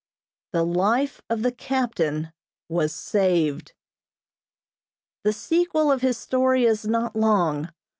[0.51, 2.33] The life of the captain
[2.67, 3.73] was saved.
[5.23, 7.69] The sequel of his story is not long.